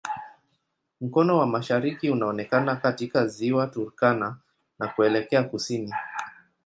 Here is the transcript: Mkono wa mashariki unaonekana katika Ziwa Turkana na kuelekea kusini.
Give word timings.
Mkono 1.01 1.37
wa 1.37 1.45
mashariki 1.47 2.09
unaonekana 2.09 2.75
katika 2.75 3.27
Ziwa 3.27 3.67
Turkana 3.67 4.37
na 4.79 4.87
kuelekea 4.87 5.43
kusini. 5.43 5.93